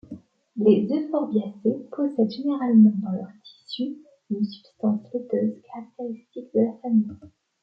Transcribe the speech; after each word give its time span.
Les 0.57 0.87
euphorbiacées 0.89 1.85
possèdent 1.91 2.31
généralement 2.31 2.93
dans 3.03 3.11
leurs 3.11 3.29
tissus 3.43 3.99
une 4.31 4.43
substance 4.43 5.05
laiteuse 5.13 5.61
caractéristique 5.67 6.51
de 6.55 6.61
la 6.61 6.73
famille. 6.81 7.07